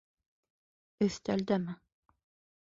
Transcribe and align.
Өҫтәлдәме? 1.09 1.77